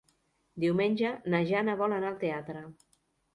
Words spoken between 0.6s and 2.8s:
Diumenge na Jana vol anar al teatre.